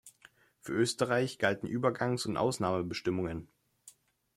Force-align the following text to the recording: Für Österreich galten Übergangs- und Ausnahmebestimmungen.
Für 0.61 0.71
Österreich 0.73 1.37
galten 1.37 1.67
Übergangs- 1.67 2.25
und 2.25 2.35
Ausnahmebestimmungen. 2.35 3.47